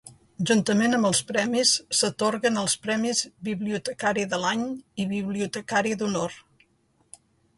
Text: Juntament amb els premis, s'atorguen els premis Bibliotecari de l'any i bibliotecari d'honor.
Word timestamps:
Juntament 0.49 0.95
amb 0.97 1.07
els 1.09 1.19
premis, 1.31 1.73
s'atorguen 1.97 2.57
els 2.61 2.75
premis 2.87 3.21
Bibliotecari 3.49 4.25
de 4.33 4.39
l'any 4.45 4.63
i 5.03 5.05
bibliotecari 5.13 5.93
d'honor. 6.03 6.37